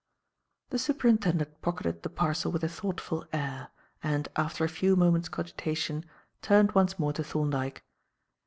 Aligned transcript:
The 0.71 0.79
Superintendent 0.79 1.61
pocketed 1.61 2.01
the 2.01 2.09
parcel 2.09 2.51
with 2.51 2.63
a 2.63 2.67
thoughtful 2.67 3.23
air, 3.31 3.67
and, 4.01 4.29
after 4.35 4.63
a 4.63 4.67
few 4.67 4.95
moments' 4.95 5.29
cogitation, 5.29 6.05
turned 6.41 6.71
once 6.71 6.97
more 6.97 7.13
to 7.13 7.23
Thorndyke. 7.23 7.83